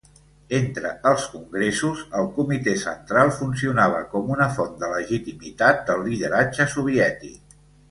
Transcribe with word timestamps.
Entre 0.59 0.91
els 1.09 1.27
congressos, 1.33 2.01
el 2.21 2.29
Comitè 2.37 2.73
Central 2.85 3.31
funcionava 3.37 4.01
com 4.15 4.33
una 4.39 4.49
font 4.57 4.75
de 4.81 4.91
legitimitat 4.97 5.87
del 5.93 6.05
lideratge 6.11 6.71
soviètic. 6.77 7.57